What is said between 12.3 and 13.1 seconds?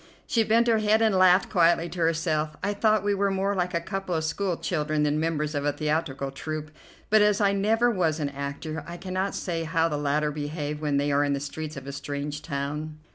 town.